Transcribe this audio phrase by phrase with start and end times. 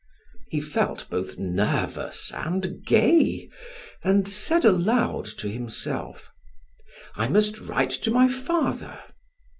[0.49, 3.51] He felt both nervous and gay,
[4.03, 6.31] and said aloud to himself:
[7.15, 8.97] "I must write to my father."